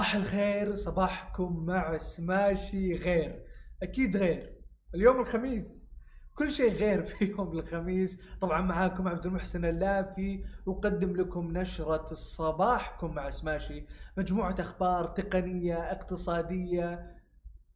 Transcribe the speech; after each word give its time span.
صباح 0.00 0.14
الخير 0.14 0.74
صباحكم 0.74 1.64
مع 1.66 1.98
سماشي 1.98 2.94
غير. 2.94 3.42
أكيد 3.82 4.16
غير. 4.16 4.54
اليوم 4.94 5.20
الخميس. 5.20 5.88
كل 6.34 6.50
شيء 6.50 6.72
غير 6.72 7.02
في 7.02 7.24
يوم 7.30 7.58
الخميس. 7.58 8.20
طبعا 8.40 8.60
معاكم 8.60 9.08
عبد 9.08 9.26
المحسن 9.26 9.64
اللافي. 9.64 10.44
أقدم 10.68 11.16
لكم 11.16 11.58
نشرة 11.58 12.06
صباحكم 12.14 13.14
مع 13.14 13.30
سماشي. 13.30 13.86
مجموعة 14.16 14.54
أخبار 14.58 15.06
تقنية 15.06 15.74
اقتصادية 15.92 17.16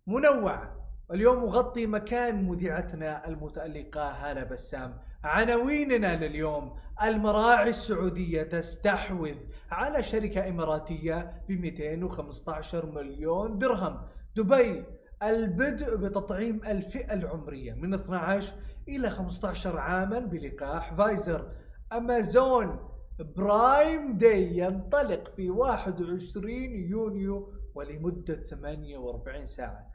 منوعة. 0.07 0.84
اليوم 1.13 1.39
أغطي 1.39 1.87
مكان 1.87 2.45
مذيعتنا 2.45 3.29
المتألقة 3.29 4.11
هالة 4.11 4.45
بسام. 4.45 4.99
عناويننا 5.25 6.25
لليوم 6.27 6.77
المراعي 7.03 7.69
السعودية 7.69 8.43
تستحوذ 8.43 9.35
على 9.71 10.03
شركة 10.03 10.49
إماراتية 10.49 11.43
ب 11.49 11.53
215 11.53 12.87
مليون 12.87 13.59
درهم. 13.59 14.01
دبي 14.37 14.85
البدء 15.23 15.97
بتطعيم 15.97 16.61
الفئة 16.67 17.13
العمرية 17.13 17.73
من 17.75 17.95
12 17.95 18.55
إلى 18.89 19.11
15 19.11 19.79
عاما 19.79 20.19
بلقاح 20.19 20.95
فايزر. 20.95 21.53
أمازون 21.93 22.89
Prime 23.37 24.19
Day 24.19 24.59
ينطلق 24.59 25.29
في 25.29 25.51
21 25.51 26.75
يونيو 26.91 27.53
ولمدة 27.75 28.47
48 28.51 29.47
ساعة. 29.47 29.94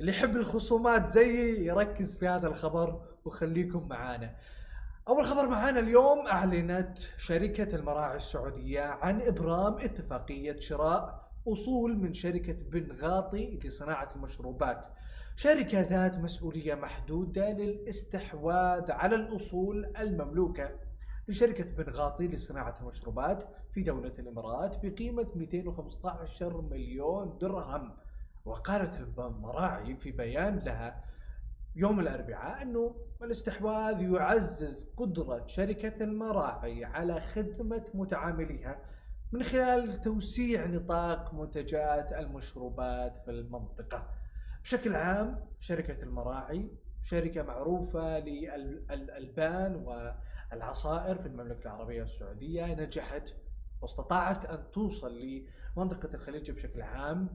اللي 0.00 0.12
يحب 0.12 0.36
الخصومات 0.36 1.08
زيي 1.08 1.66
يركز 1.66 2.16
في 2.16 2.28
هذا 2.28 2.46
الخبر 2.46 3.02
وخليكم 3.24 3.88
معانا. 3.88 4.36
أول 5.08 5.24
خبر 5.24 5.48
معانا 5.48 5.80
اليوم 5.80 6.26
أعلنت 6.26 6.98
شركة 7.16 7.76
المراعي 7.76 8.16
السعودية 8.16 8.80
عن 8.80 9.22
إبرام 9.22 9.74
اتفاقية 9.74 10.58
شراء 10.58 11.30
أصول 11.48 11.96
من 11.98 12.12
شركة 12.12 12.52
بن 12.52 12.96
غاطي 13.00 13.58
لصناعة 13.64 14.08
المشروبات. 14.16 14.86
شركة 15.36 15.80
ذات 15.80 16.18
مسؤولية 16.18 16.74
محدودة 16.74 17.52
للاستحواذ 17.52 18.90
على 18.90 19.14
الأصول 19.14 19.92
المملوكة 19.98 20.70
لشركة 21.28 21.64
بن 21.64 21.92
غاطي 21.92 22.28
لصناعة 22.28 22.74
المشروبات 22.80 23.44
في 23.70 23.82
دولة 23.82 24.12
الإمارات 24.18 24.86
بقيمة 24.86 25.26
215 25.34 26.60
مليون 26.60 27.38
درهم. 27.38 27.92
وقالت 28.44 29.00
المراعي 29.00 29.96
في 29.96 30.10
بيان 30.10 30.58
لها 30.58 31.04
يوم 31.76 32.00
الأربعاء 32.00 32.62
أنه 32.62 32.94
الاستحواذ 33.22 34.00
يعزز 34.02 34.92
قدرة 34.96 35.46
شركة 35.46 36.04
المراعي 36.04 36.84
على 36.84 37.20
خدمة 37.20 37.84
متعامليها 37.94 38.78
من 39.32 39.42
خلال 39.42 40.00
توسيع 40.00 40.66
نطاق 40.66 41.34
منتجات 41.34 42.12
المشروبات 42.12 43.18
في 43.18 43.30
المنطقة. 43.30 44.06
بشكل 44.62 44.94
عام 44.94 45.46
شركة 45.58 46.02
المراعي 46.02 46.70
شركة 47.02 47.42
معروفة 47.42 48.18
للألبان 48.18 49.74
والعصائر 49.76 51.14
في 51.14 51.26
المملكة 51.26 51.62
العربية 51.62 52.02
السعودية 52.02 52.66
نجحت 52.66 53.34
واستطاعت 53.80 54.44
أن 54.44 54.70
توصل 54.70 55.18
لمنطقة 55.76 56.14
الخليج 56.14 56.50
بشكل 56.50 56.82
عام 56.82 57.28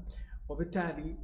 وبالتالي 0.50 1.18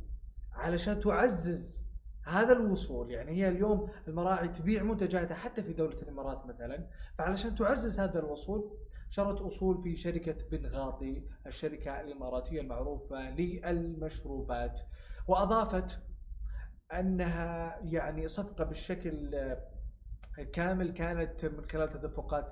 علشان 0.52 1.00
تعزز 1.00 1.92
هذا 2.24 2.54
الوصول 2.54 3.12
يعني 3.12 3.32
هي 3.32 3.48
اليوم 3.48 3.90
المراعي 4.08 4.48
تبيع 4.48 4.84
منتجاتها 4.84 5.36
حتى 5.36 5.64
في 5.64 5.74
دولة 5.74 6.02
الإمارات 6.02 6.46
مثلا 6.46 6.88
فعلشان 7.18 7.56
تعزز 7.56 8.00
هذا 8.00 8.20
الوصول 8.20 8.78
شرت 9.10 9.42
أصول 9.42 9.82
في 9.82 9.96
شركة 9.96 10.36
بن 10.52 10.66
غاطي 10.66 11.28
الشركة 11.48 12.02
الإماراتية 12.02 12.62
المعروفة 12.62 13.30
للمشروبات 13.30 14.82
وأضافت 15.28 16.00
أنها 16.94 17.80
يعني 17.84 18.28
صفقة 18.28 18.64
بالشكل 18.64 19.36
كامل 20.54 20.92
كانت 20.92 21.46
من 21.46 21.66
خلال 21.66 21.90
تدفقات 21.90 22.52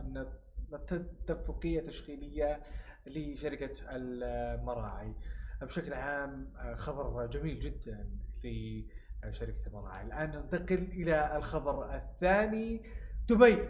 تدفقية 1.28 1.81
تشغيلية 1.81 2.63
لشركة 3.08 3.75
المراعي. 3.90 5.16
بشكل 5.62 5.94
عام 5.94 6.53
خبر 6.75 7.25
جميل 7.25 7.59
جدا 7.59 8.09
في 8.42 8.86
شركة 9.30 9.68
المراعي 9.68 10.06
الآن 10.06 10.31
ننتقل 10.31 10.75
إلى 10.92 11.38
الخبر 11.38 11.96
الثاني. 11.96 12.84
دبي. 13.30 13.70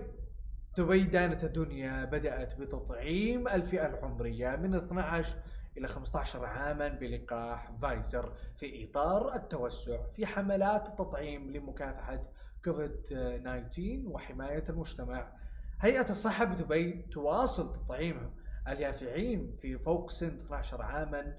دبي 0.77 1.03
دانت 1.03 1.43
الدنيا 1.43 2.05
بدأت 2.05 2.59
بتطعيم 2.59 3.47
الفئة 3.47 3.85
العمرية 3.87 4.55
من 4.55 4.75
12 4.75 5.37
إلى 5.77 5.87
15 5.87 6.45
عاما 6.45 6.87
بلقاح 6.87 7.71
فايزر 7.81 8.33
في 8.55 8.89
إطار 8.89 9.35
التوسع 9.35 10.07
في 10.07 10.25
حملات 10.25 10.87
التطعيم 10.87 11.51
لمكافحة 11.51 12.21
كوفيد 12.65 12.91
19 13.03 14.01
وحماية 14.05 14.63
المجتمع. 14.69 15.31
هيئة 15.81 16.09
الصحة 16.09 16.45
بدبي 16.45 17.01
تواصل 17.11 17.71
تطعيم 17.71 18.31
اليافعين 18.67 19.55
في 19.61 19.77
فوق 19.77 20.09
سن 20.11 20.27
12 20.45 20.81
عاما 20.81 21.37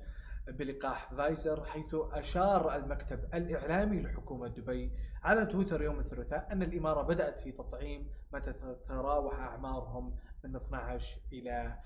بلقاح 0.51 1.15
فايزر 1.15 1.65
حيث 1.65 1.95
أشار 1.95 2.77
المكتب 2.77 3.35
الإعلامي 3.35 4.01
لحكومة 4.01 4.49
دبي 4.49 4.93
على 5.23 5.47
تويتر 5.47 5.83
يوم 5.83 5.99
الثلاثاء 5.99 6.49
أن 6.53 6.63
الإمارة 6.63 7.03
بدأت 7.03 7.39
في 7.39 7.53
تطعيم 7.53 8.11
من 8.33 8.43
تتراوح 8.43 9.41
أعمارهم 9.41 10.17
من 10.45 10.57
12 10.57 11.21
إلى 11.33 11.79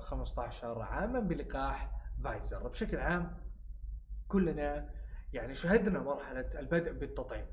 15 0.00 0.80
آه، 0.80 0.84
عاما 0.84 1.20
بلقاح 1.20 1.90
فايزر. 2.24 2.68
بشكل 2.68 2.98
عام 2.98 3.36
كلنا 4.28 4.90
يعني 5.32 5.54
شهدنا 5.54 5.98
مرحلة 5.98 6.50
البدء 6.58 6.92
بالتطعيم 6.92 7.46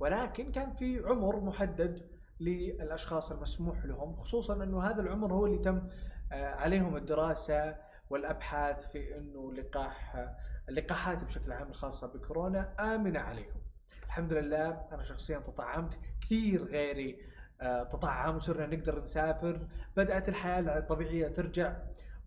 ولكن 0.00 0.52
كان 0.52 0.74
في 0.74 1.02
عمر 1.04 1.40
محدد 1.40 2.10
للأشخاص 2.40 3.32
المسموح 3.32 3.84
لهم 3.84 4.16
خصوصا 4.16 4.62
أنه 4.62 4.82
هذا 4.82 5.02
العمر 5.02 5.32
هو 5.32 5.46
اللي 5.46 5.58
تم 5.58 5.88
آه، 6.32 6.54
عليهم 6.54 6.96
الدراسة 6.96 7.76
والأبحاث 8.10 8.92
في 8.92 9.18
إنه 9.18 9.52
لقاح 9.52 10.26
اللقاحات 10.68 11.18
بشكل 11.18 11.52
عام 11.52 11.68
الخاصة 11.68 12.06
بكورونا 12.06 12.94
آمنة 12.94 13.20
عليهم. 13.20 13.60
الحمد 14.06 14.32
لله 14.32 14.68
أنا 14.92 15.02
شخصيا 15.02 15.38
تطعمت 15.38 15.98
كثير 16.20 16.64
غيري 16.64 17.18
آه، 17.60 17.82
تطعم 17.82 18.36
وصرنا 18.36 18.76
نقدر 18.76 19.02
نسافر. 19.02 19.66
بدأت 19.96 20.28
الحياة 20.28 20.78
الطبيعية 20.78 21.28
ترجع. 21.28 21.76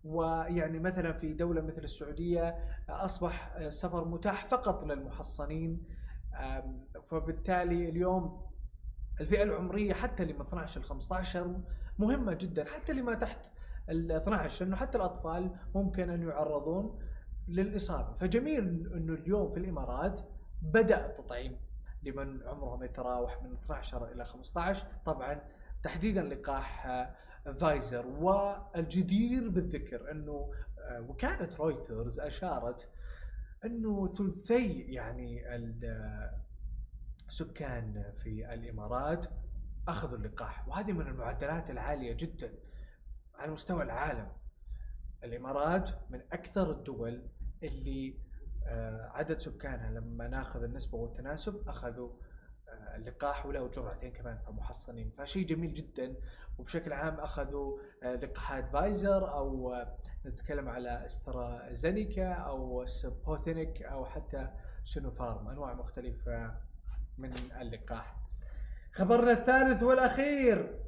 ويعني 0.04 0.78
مثلا 0.78 1.12
في 1.12 1.32
دولة 1.32 1.60
مثل 1.60 1.82
السعودية 1.84 2.48
آه، 2.88 3.04
أصبح 3.04 3.56
السفر 3.56 4.04
متاح 4.04 4.44
فقط 4.44 4.84
للمحصنين. 4.84 5.84
فبالتالي 7.04 7.88
اليوم 7.88 8.50
الفئة 9.20 9.42
العمرية 9.42 9.92
حتى 9.92 10.22
اللي 10.22 10.34
من 10.34 10.40
12 10.40 10.80
ل 10.80 10.84
15 10.84 11.60
مهمة 11.98 12.34
جدا 12.34 12.64
حتى 12.64 12.92
اللي 12.92 13.02
ما 13.02 13.14
تحت 13.14 13.38
ال 13.88 14.12
12 14.12 14.66
انه 14.66 14.76
حتى 14.76 14.98
الأطفال 14.98 15.50
ممكن 15.74 16.10
أن 16.10 16.22
يعرضون 16.22 16.98
للإصابة، 17.48 18.14
فجميل 18.14 18.92
انه 18.94 19.14
اليوم 19.14 19.50
في 19.50 19.56
الإمارات 19.56 20.20
بدأ 20.62 21.06
التطعيم 21.06 21.56
لمن 22.02 22.42
عمرهم 22.42 22.82
يتراوح 22.84 23.42
من 23.42 23.52
12 23.52 24.12
إلى 24.12 24.24
15 24.24 24.86
طبعا 25.04 25.40
تحديدا 25.82 26.22
لقاح 26.22 26.86
فايزر. 27.58 28.06
والجدير 28.06 29.48
بالذكر 29.48 30.10
إنه 30.10 30.52
آه، 30.78 31.00
وكاله 31.00 31.56
رويترز 31.58 32.20
أشارت 32.20 32.88
إنه 33.64 34.12
ثلثي 34.12 34.80
يعني 34.80 35.42
السكان 37.28 38.12
في 38.22 38.54
الإمارات 38.54 39.26
أخذوا 39.88 40.18
اللقاح. 40.18 40.68
وهذه 40.68 40.92
من 40.92 41.06
المعدلات 41.06 41.70
العالية 41.70 42.12
جدا. 42.12 42.52
على 43.40 43.52
مستوى 43.52 43.82
العالم. 43.82 44.28
الإمارات 45.24 45.90
من 46.10 46.20
أكثر 46.32 46.70
الدول 46.70 47.28
اللي 47.62 48.18
آه، 48.66 49.10
عدد 49.14 49.38
سكانها 49.38 49.90
لما 49.90 50.28
ناخذ 50.28 50.62
النسبة 50.62 50.98
والتناسب 50.98 51.68
أخذوا 51.68 52.10
آه، 52.68 52.96
اللقاح 52.96 53.46
ولو 53.46 53.68
جرعتين 53.68 54.12
كمان 54.12 54.38
فمحصنين 54.38 55.10
فشيء 55.10 55.46
جميل 55.46 55.72
جدا. 55.72 56.14
وبشكل 56.58 56.92
عام 56.92 57.20
أخذوا 57.20 57.78
آه، 58.02 58.14
لقاحات 58.14 58.68
فايزر 58.68 59.32
أو 59.34 59.76
نتكلم 60.26 60.68
على 60.68 61.06
استرازينيكا 61.06 62.32
أو 62.32 62.84
سبوتينيك 62.84 63.82
أو 63.82 64.04
حتى 64.04 64.50
سينوفارم. 64.84 65.48
أنواع 65.48 65.74
مختلفة 65.74 66.54
من 67.18 67.32
اللقاح. 67.60 68.16
خبرنا 68.92 69.32
الثالث 69.32 69.82
والأخير. 69.82 70.80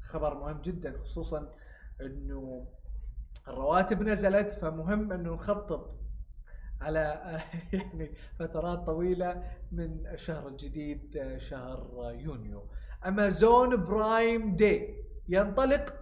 خبر 0.00 0.34
مهم 0.34 0.60
جدا 0.60 0.98
خصوصا 0.98 1.54
إنه 2.00 2.66
الرواتب 3.48 4.02
نزلت 4.02 4.52
فمهم 4.52 5.12
إنه 5.12 5.34
نخطط 5.34 6.00
على 6.80 7.38
يعني 7.72 8.14
فترات 8.38 8.86
طويلة 8.86 9.42
من 9.72 10.06
الشهر 10.06 10.48
الجديد 10.48 11.34
شهر 11.36 12.12
يونيو. 12.18 12.68
أمازون 13.06 13.84
Prime 13.84 14.56
Day 14.56 15.04
ينطلق 15.28 15.94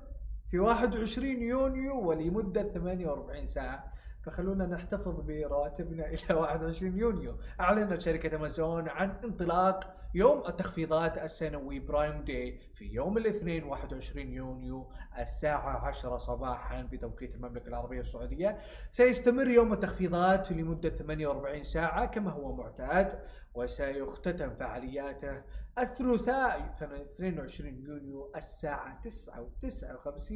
في 0.51 0.59
21 0.59 1.43
يونيو 1.43 2.09
ولمدة 2.09 2.63
48 2.63 3.47
ساعة. 3.47 3.92
فخلونا 4.23 4.67
نحتفظ 4.67 5.21
برواتبنا 5.21 6.07
إلى 6.13 6.35
21 6.35 6.99
يونيو. 6.99 7.37
اعلنت 7.61 8.01
شركه 8.01 8.37
أمازون 8.37 8.89
عن 8.89 9.11
انطلاق 9.25 9.95
يوم 10.15 10.47
التخفيضات 10.47 11.19
السنوي 11.19 11.81
Prime 11.81 12.25
Day 12.25 12.61
في 12.75 12.85
يوم 12.85 13.19
الاثنين 13.19 13.65
21 13.65 14.33
يونيو 14.33 14.91
الساعة 15.19 15.87
10 15.87 16.17
صباحا 16.17 16.83
بتوقيت 16.83 17.35
المملكة 17.35 17.69
العربية 17.69 18.01
السعودية. 18.01 18.59
سيستمر 18.91 19.49
يوم 19.49 19.73
التخفيضات 19.73 20.53
لمدة 20.53 20.91
48 20.91 21.65
ساعة 21.65 22.05
كما 22.05 22.31
هو 22.31 22.57
معتاد 22.57 23.19
وسيختتم 23.55 24.55
فعالياته 24.55 25.43
الثلاثاء 25.79 26.73
22 27.15 27.79
يونيو 27.85 28.33
الساعة 28.37 29.01
9 29.03 29.45
و59 29.45 30.35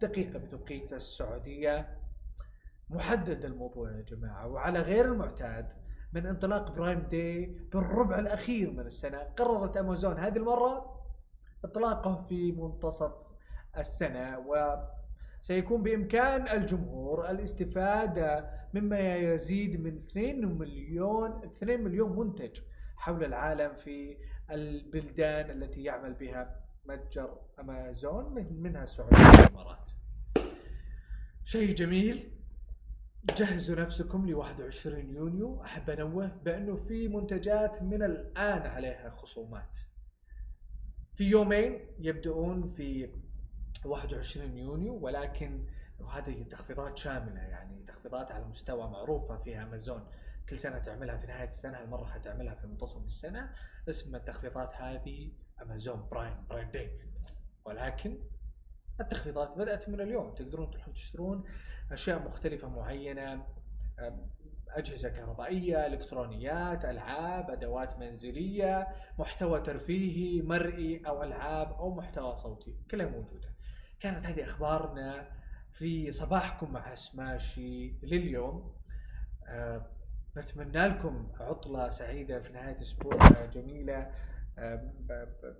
دقيقة 0.00 0.38
بتوقيت 0.38 0.92
السعودية. 0.92 2.01
محدد 2.92 3.44
الموضوع 3.44 3.90
يا 3.90 4.02
جماعة 4.02 4.48
وعلى 4.48 4.80
غير 4.80 5.04
المعتاد 5.12 5.72
من 6.12 6.26
انطلاق 6.26 6.72
برايم 6.72 6.98
داي 7.00 7.46
بالربع 7.72 8.18
الأخير 8.18 8.70
من 8.70 8.86
السنة 8.86 9.18
قررت 9.18 9.76
أمازون 9.76 10.18
هذه 10.18 10.36
المرة 10.36 11.02
انطلاقه 11.64 12.14
في 12.14 12.52
منتصف 12.52 13.12
السنة 13.78 14.38
و 14.38 14.76
سيكون 15.40 15.82
بإمكان 15.82 16.48
الجمهور 16.48 17.30
الاستفادة 17.30 18.50
مما 18.74 19.16
يزيد 19.16 19.80
من 19.80 19.96
2 19.96 20.58
مليون 20.58 21.44
2 21.44 21.84
مليون 21.84 22.18
منتج 22.18 22.60
حول 22.96 23.24
العالم 23.24 23.74
في 23.74 24.16
البلدان 24.50 25.50
التي 25.50 25.82
يعمل 25.82 26.14
بها 26.14 26.60
متجر 26.84 27.38
أمازون 27.60 28.46
منها 28.50 28.82
السعودية 28.82 29.16
والإمارات. 29.16 29.90
شيء 31.44 31.74
جميل 31.74 32.41
جهزوا 33.30 33.76
نفسكم 33.76 34.26
ل 34.26 34.34
21 34.34 35.10
يونيو. 35.10 35.62
أحب 35.62 35.90
أنوه 35.90 36.26
بأنه 36.26 36.76
في 36.76 37.08
منتجات 37.08 37.82
من 37.82 38.02
الآن 38.02 38.62
عليها 38.62 39.10
خصومات. 39.10 39.76
في 41.14 41.24
يومين 41.24 41.80
يبدؤون 41.98 42.66
في 42.66 43.14
21 43.84 44.56
يونيو 44.58 44.94
ولكن 44.94 45.66
وهذه 46.00 46.42
تخفيضات 46.42 46.96
شاملة 46.98 47.40
يعني 47.40 47.84
تخفيضات 47.88 48.32
على 48.32 48.44
مستوى 48.44 48.90
معروفة 48.90 49.36
في 49.36 49.62
أمازون. 49.62 50.06
كل 50.48 50.58
سنة 50.58 50.78
تعملها 50.78 51.16
في 51.16 51.26
نهاية 51.26 51.48
السنة 51.48 51.78
هالمرة 51.78 52.04
حتعملها 52.04 52.54
في 52.54 52.66
منتصف 52.66 53.06
السنة. 53.06 53.54
اسم 53.88 54.16
التخفيضات 54.16 54.74
هذه 54.74 55.32
أمازون 55.62 56.08
Prime 56.10 56.46
Prime 56.50 56.70
Day. 56.70 57.00
ولكن 57.64 58.18
التخفيضات 59.02 59.58
بدأت 59.58 59.88
من 59.88 60.00
اليوم. 60.00 60.34
تقدرون 60.34 60.70
تروحون 60.70 60.94
تشترون 60.94 61.44
أشياء 61.92 62.22
مختلفة 62.22 62.68
معينة 62.68 63.46
أجهزة 64.68 65.08
كهربائية 65.08 65.86
إلكترونيات 65.86 66.84
ألعاب 66.84 67.50
أدوات 67.50 67.98
منزلية 67.98 68.88
محتوى 69.18 69.60
ترفيهي 69.60 70.42
مرئي 70.42 71.02
أو 71.06 71.22
ألعاب 71.22 71.72
أو 71.72 71.94
محتوى 71.94 72.36
صوتي 72.36 72.76
كلها 72.90 73.06
موجودة. 73.06 73.48
كانت 74.00 74.26
هذه 74.26 74.44
أخبارنا 74.44 75.28
في 75.72 76.12
صباحكم 76.12 76.72
مع 76.72 76.94
سماشي 76.94 77.98
لليوم. 78.02 78.76
أه 79.48 79.86
نتمنى 80.36 80.86
لكم 80.86 81.32
عطلة 81.40 81.88
سعيدة 81.88 82.40
في 82.40 82.52
نهاية 82.52 82.80
أسبوع 82.80 83.46
جميلة. 83.46 84.10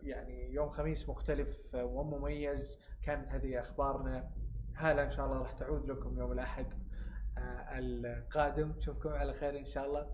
يعني 0.02 0.54
يوم 0.54 0.70
خميس 0.70 1.08
مختلف 1.08 1.74
ومميز. 1.74 2.80
كانت 3.02 3.28
هذه 3.28 3.60
أخبارنا. 3.60 4.30
هلا 4.74 5.04
إن 5.04 5.10
شاء 5.10 5.26
الله 5.26 5.38
راح 5.38 5.52
تعود 5.52 5.90
لكم 5.90 6.18
يوم 6.18 6.32
الأحد 6.32 6.74
القادم. 7.78 8.68
نشوفكم 8.68 9.08
على 9.08 9.34
خير 9.34 9.58
إن 9.58 9.66
شاء 9.66 9.86
الله. 9.86 10.10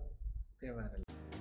في 0.59 0.69
أمان 0.69 0.85
الله. 0.85 1.38